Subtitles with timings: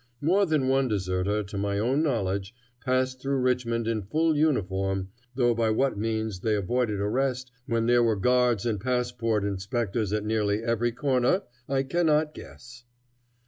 [0.19, 5.53] More than one deserter, to my own knowledge, passed through Richmond in full uniform, though
[5.53, 10.63] by what means they avoided arrest, when there were guards and passport inspectors at nearly
[10.63, 12.83] every corner, I cannot guess.